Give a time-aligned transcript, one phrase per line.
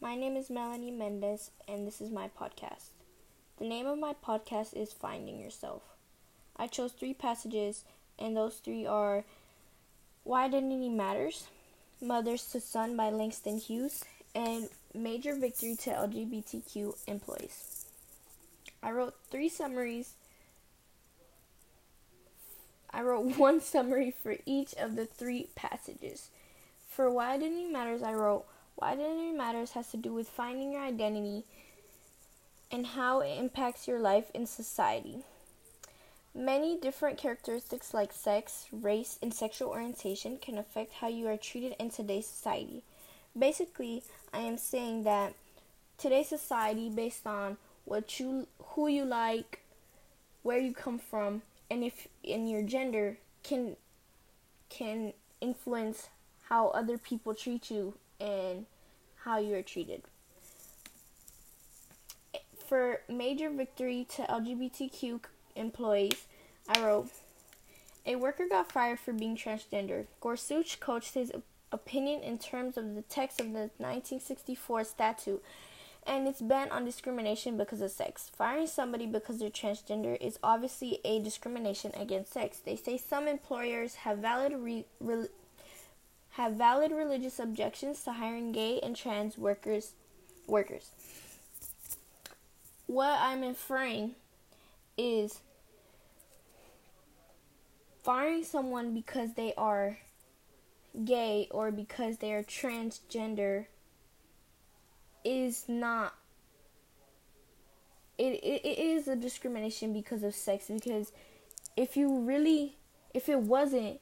[0.00, 2.90] My name is Melanie Mendez, and this is my podcast.
[3.58, 5.82] The name of my podcast is Finding Yourself.
[6.56, 7.82] I chose three passages,
[8.16, 9.24] and those three are
[10.22, 11.48] Why Identity Matters,
[12.00, 14.04] Mothers to Son by Langston Hughes,
[14.36, 17.86] and Major Victory to LGBTQ Employees.
[18.80, 20.12] I wrote three summaries.
[22.92, 26.30] I wrote one summary for each of the three passages.
[26.88, 28.46] For Why Identity Matters, I wrote
[28.78, 31.42] Why Identity Matters has to do with finding your identity
[32.70, 35.24] and how it impacts your life in society.
[36.32, 41.74] Many different characteristics like sex, race, and sexual orientation can affect how you are treated
[41.80, 42.84] in today's society.
[43.36, 45.34] Basically, I am saying that
[45.96, 49.60] today's society based on what you who you like,
[50.44, 53.74] where you come from, and if in your gender can
[54.68, 56.10] can influence
[56.48, 58.66] how other people treat you and
[59.24, 60.02] how you are treated.
[62.68, 65.20] For major victory to LGBTQ
[65.56, 66.26] employees,
[66.68, 67.08] I wrote,
[68.04, 70.06] A worker got fired for being transgender.
[70.20, 71.32] Gorsuch coached his
[71.72, 75.42] opinion in terms of the text of the 1964 statute
[76.06, 78.30] and its ban on discrimination because of sex.
[78.34, 82.58] Firing somebody because they're transgender is obviously a discrimination against sex.
[82.58, 85.28] They say some employers have valid re- re-
[86.38, 89.94] have valid religious objections to hiring gay and trans workers
[90.46, 90.90] workers.
[92.86, 94.12] What I'm inferring
[94.96, 95.40] is
[98.04, 99.98] firing someone because they are
[101.04, 103.66] gay or because they are transgender
[105.24, 106.14] is not
[108.16, 111.10] it, it, it is a discrimination because of sex because
[111.76, 112.76] if you really
[113.12, 113.98] if it wasn't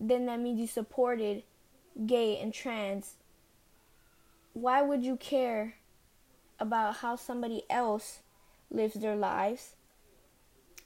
[0.00, 1.42] then that means you supported
[2.06, 3.14] gay and trans
[4.52, 5.74] why would you care
[6.60, 8.20] about how somebody else
[8.70, 9.74] lives their lives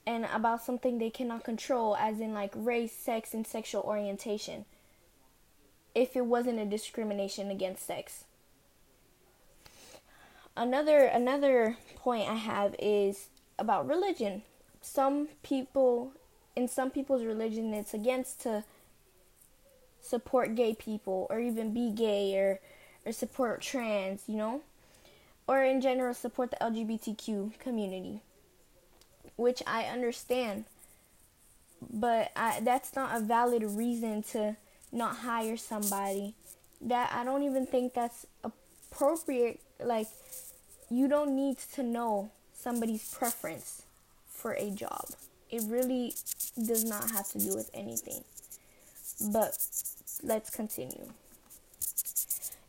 [0.06, 4.64] and about something they cannot control as in like race sex and sexual orientation
[5.94, 8.24] if it wasn't a discrimination against sex
[10.56, 14.42] another another point I have is about religion.
[14.80, 16.12] Some people
[16.54, 18.64] in some people's religion it's against to
[20.02, 22.60] support gay people or even be gay or
[23.04, 24.60] or support trans, you know?
[25.46, 28.20] Or in general support the LGBTQ community.
[29.36, 30.66] Which I understand.
[31.90, 34.56] But I, that's not a valid reason to
[34.92, 36.34] not hire somebody.
[36.80, 40.08] That I don't even think that's appropriate like
[40.90, 43.82] you don't need to know somebody's preference
[44.28, 45.06] for a job.
[45.50, 46.14] It really
[46.66, 48.24] does not have to do with anything.
[49.32, 49.56] But
[50.22, 51.10] let's continue.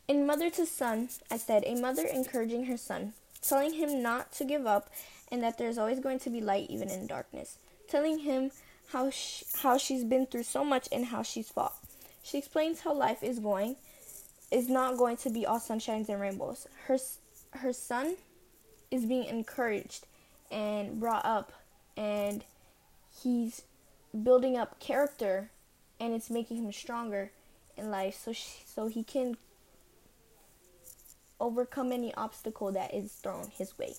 [0.06, 4.44] In Mother to Son, I said, a mother encouraging her son, telling him not to
[4.44, 4.90] give up
[5.30, 8.50] and that there's always going to be light even in darkness, telling him
[8.88, 11.74] how, she, how she's been through so much and how she's fought.
[12.22, 13.76] She explains how life is going,
[14.50, 16.66] is not going to be all sunshines and rainbows.
[16.86, 16.98] Her
[17.58, 18.16] her son
[18.90, 20.06] is being encouraged
[20.50, 21.52] and brought up
[21.96, 22.44] and
[23.22, 23.62] he's
[24.22, 25.50] building up character
[26.00, 27.30] and it's making him stronger
[27.76, 29.36] in life so so he can
[31.40, 33.94] overcome any obstacle that is thrown his way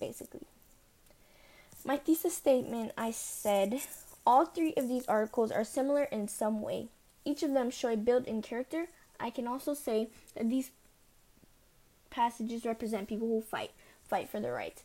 [0.00, 0.46] basically.
[1.84, 3.80] My thesis statement i said
[4.28, 6.88] all three of these articles are similar in some way.
[7.24, 8.88] Each of them show a built-in character.
[9.18, 10.70] I can also say that these
[12.10, 13.70] passages represent people who fight,
[14.06, 14.82] fight for their rights.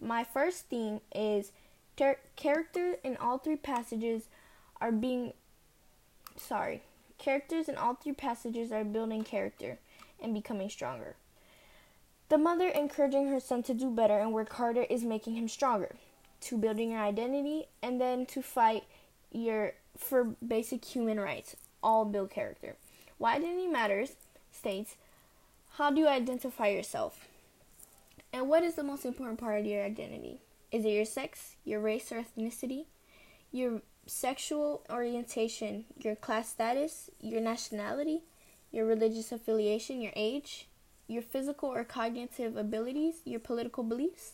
[0.00, 1.50] My first theme is
[1.96, 4.28] ter- character in all three passages
[4.82, 5.32] are being
[6.36, 6.82] sorry.
[7.16, 9.78] Characters in all three passages are building character
[10.20, 11.14] and becoming stronger.
[12.28, 15.94] The mother encouraging her son to do better and work harder is making him stronger.
[16.42, 18.84] To building your identity and then to fight
[19.30, 22.74] your for basic human rights all build character.
[23.18, 24.16] Why identity matters
[24.50, 24.96] states,
[25.74, 27.28] How do you identify yourself?
[28.32, 30.40] And what is the most important part of your identity?
[30.72, 32.86] Is it your sex, your race or ethnicity,
[33.52, 38.22] your sexual orientation, your class status, your nationality,
[38.70, 40.66] your religious affiliation, your age,
[41.06, 44.32] your physical or cognitive abilities, your political beliefs?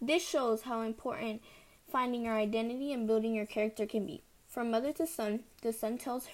[0.00, 1.42] This shows how important
[1.90, 4.22] finding your identity and building your character can be.
[4.48, 6.32] From mother to son, the son tells her,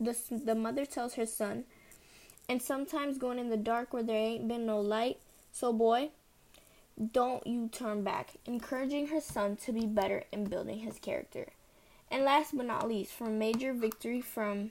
[0.00, 1.64] the, the mother tells her son
[2.48, 5.18] and sometimes going in the dark where there ain't been no light.
[5.52, 6.10] So, boy,
[7.12, 11.48] don't you turn back, encouraging her son to be better in building his character.
[12.14, 14.70] And last but not least, from major victory from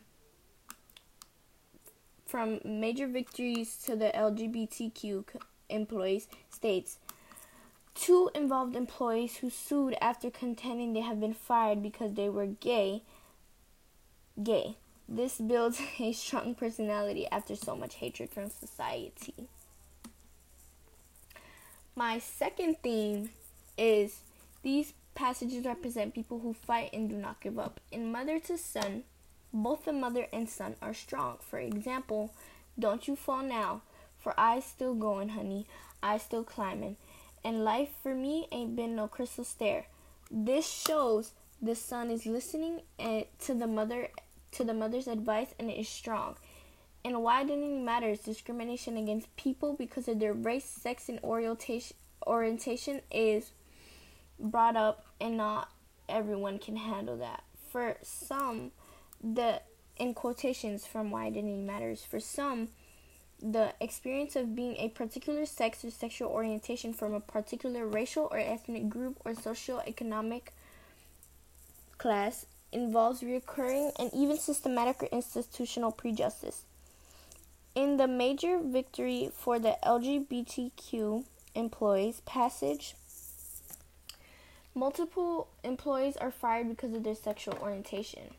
[2.25, 5.25] from major victories to the LGBTQ
[5.67, 6.99] employees states
[7.95, 13.01] two involved employees who sued after contending they have been fired because they were gay.
[14.41, 14.77] Gay.
[15.09, 19.49] This builds a strong personality after so much hatred from society.
[21.93, 23.31] My second theme
[23.77, 24.21] is
[24.61, 27.79] these passages represent people who fight and do not give up.
[27.91, 29.03] In Mother to Son,
[29.53, 31.37] both the mother and son are strong.
[31.39, 32.33] For example,
[32.77, 33.83] don't you fall now,
[34.17, 35.67] for I still going, honey.
[36.01, 36.97] I still climbing.
[37.43, 39.85] And life for me ain't been no crystal stair.
[40.31, 44.09] This shows the son is listening eh, to the mother
[44.51, 46.35] to the mother's advice and is strong.
[47.05, 53.51] And widening matters discrimination against people because of their race, sex, and orientation orientation is
[54.43, 55.71] brought up, and not
[56.07, 57.43] everyone can handle that.
[57.71, 58.71] For some,
[59.23, 59.61] the
[59.97, 62.03] in quotations from why identity matters.
[62.03, 62.69] For some,
[63.41, 68.37] the experience of being a particular sex or sexual orientation from a particular racial or
[68.37, 70.53] ethnic group or socio-economic
[71.97, 76.65] class involves recurring and even systematic or institutional prejudice.
[77.75, 81.25] In the major victory for the LGBTQ
[81.55, 82.95] employees passage,
[84.75, 88.35] multiple employees are fired because of their sexual orientation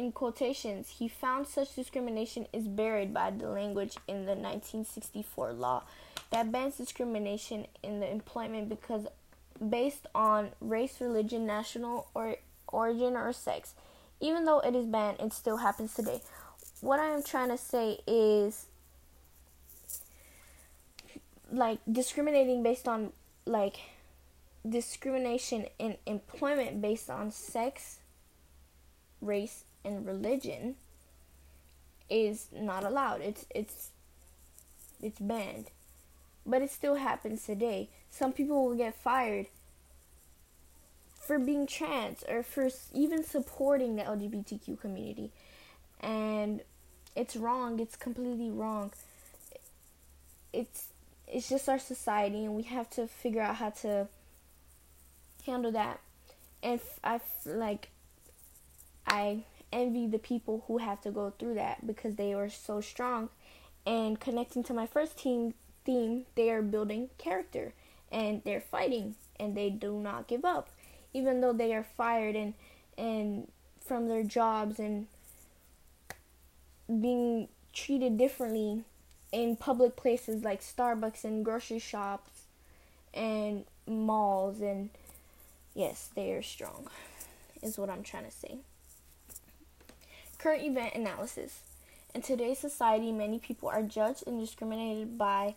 [0.00, 5.82] in quotations, he found such discrimination is buried by the language in the 1964 law
[6.30, 9.06] that bans discrimination in the employment because
[9.68, 12.36] based on race, religion, national or
[12.68, 13.74] origin or sex.
[14.20, 16.22] Even though it is banned, it still happens today.
[16.80, 18.66] What I am trying to say is
[21.52, 23.12] like discriminating based on
[23.44, 23.80] like
[24.68, 27.98] discrimination in employment based on sex,
[29.20, 30.76] race, and religion
[32.08, 33.20] is not allowed.
[33.22, 33.90] It's it's
[35.02, 35.70] it's banned.
[36.44, 37.90] But it still happens today.
[38.10, 39.46] Some people will get fired
[41.14, 45.30] for being trans or for even supporting the LGBTQ community.
[46.00, 46.62] And
[47.14, 47.78] it's wrong.
[47.78, 48.92] It's completely wrong.
[50.52, 50.88] It's
[51.28, 54.08] it's just our society and we have to figure out how to
[55.46, 56.00] handle that.
[56.62, 57.90] And I like
[59.06, 63.28] I envy the people who have to go through that because they are so strong.
[63.86, 65.54] And connecting to my first team
[65.84, 67.72] theme, they are building character
[68.12, 70.68] and they're fighting and they do not give up,
[71.14, 72.54] even though they are fired and
[72.98, 73.48] and
[73.80, 75.06] from their jobs and
[76.86, 78.84] being treated differently
[79.32, 82.42] in public places like Starbucks and grocery shops
[83.14, 84.90] and malls and
[85.74, 86.88] yes, they are strong.
[87.62, 88.58] Is what I'm trying to say.
[90.38, 91.60] Current event analysis.
[92.14, 95.54] In today's society, many people are judged and discriminated by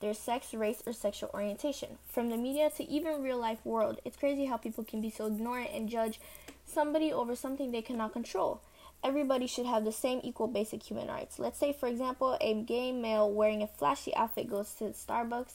[0.00, 1.96] their sex, race, or sexual orientation.
[2.08, 5.28] From the media to even real life world, it's crazy how people can be so
[5.28, 6.20] ignorant and judge
[6.66, 8.60] somebody over something they cannot control.
[9.02, 11.38] Everybody should have the same equal basic human rights.
[11.38, 15.54] Let's say, for example, a gay male wearing a flashy outfit goes to Starbucks,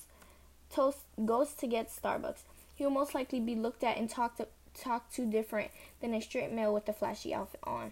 [0.72, 2.42] toast, goes to get Starbucks.
[2.80, 6.22] He will most likely be looked at and talked to, talked to different than a
[6.22, 7.92] straight male with a flashy outfit on.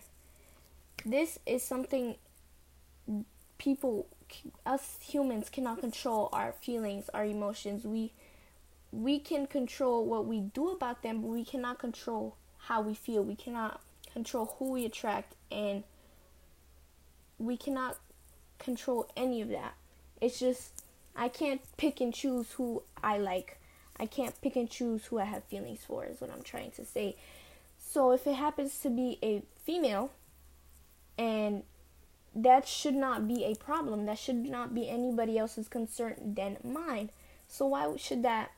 [1.06, 2.16] This is something
[3.58, 4.08] people
[4.66, 7.84] us humans cannot control our feelings our emotions.
[7.84, 8.14] We
[8.94, 13.24] we can control what we do about them but we cannot control how we feel.
[13.24, 13.82] We cannot
[14.14, 15.84] control who we attract and
[17.38, 17.98] we cannot
[18.58, 19.74] control any of that.
[20.22, 20.82] It's just
[21.14, 23.58] i can't pick and choose who i like
[24.00, 26.86] i can't pick and choose who i have feelings for is what i'm trying to
[26.86, 27.16] say
[27.80, 30.12] so if it happens to be a female
[31.18, 31.64] and
[32.38, 34.06] that should not be a problem.
[34.06, 37.10] That should not be anybody else's concern than mine.
[37.48, 38.52] So why should that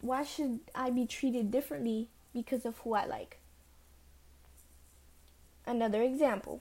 [0.00, 3.38] why should I be treated differently because of who I like?
[5.66, 6.60] Another example.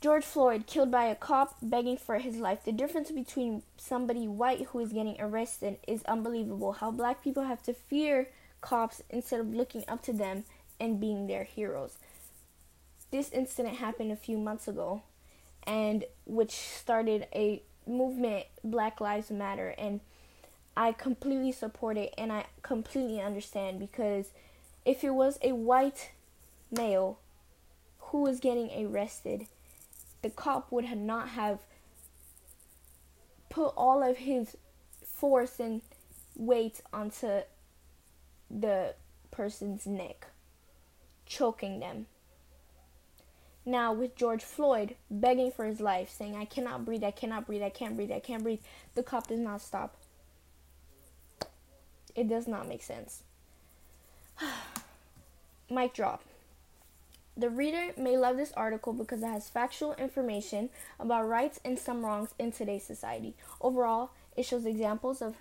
[0.00, 2.64] George Floyd killed by a cop begging for his life.
[2.64, 6.72] The difference between somebody white who is getting arrested is unbelievable.
[6.72, 8.28] How black people have to fear
[8.60, 10.44] cops instead of looking up to them
[10.78, 11.96] and being their heroes
[13.10, 15.02] this incident happened a few months ago
[15.64, 20.00] and which started a movement black lives matter and
[20.76, 24.30] i completely support it and i completely understand because
[24.84, 26.10] if it was a white
[26.70, 27.18] male
[27.98, 29.46] who was getting arrested
[30.28, 31.60] the cop would have not have
[33.48, 34.58] put all of his
[35.02, 35.80] force and
[36.36, 37.40] weight onto
[38.50, 38.94] the
[39.30, 40.26] person's neck
[41.24, 42.06] choking them
[43.64, 47.62] Now, with George Floyd begging for his life, saying, I cannot breathe, I cannot breathe,
[47.62, 48.60] I can't breathe, I can't breathe,
[48.94, 49.96] the cop does not stop.
[52.14, 53.22] It does not make sense.
[55.70, 56.22] Mic drop.
[57.38, 62.04] The reader may love this article because it has factual information about rights and some
[62.04, 63.36] wrongs in today's society.
[63.60, 65.36] Overall, it shows examples of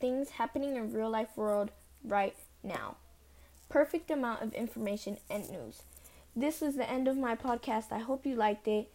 [0.00, 1.70] things happening in real life world
[2.02, 2.34] right
[2.64, 2.96] now.
[3.68, 5.82] Perfect amount of information and news.
[6.34, 7.92] This is the end of my podcast.
[7.92, 8.90] I hope you liked it.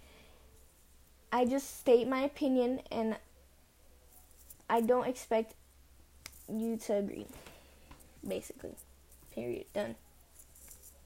[1.31, 3.15] I just state my opinion and
[4.69, 5.53] I don't expect
[6.51, 7.27] you to agree.
[8.27, 8.75] Basically.
[9.33, 9.67] Period.
[9.73, 9.95] Done.